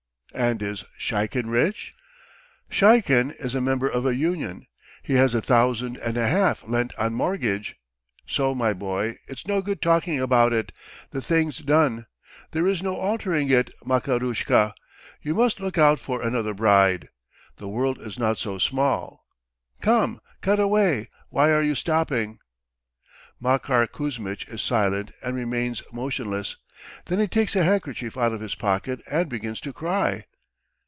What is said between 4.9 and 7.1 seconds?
He has a thousand and a half lent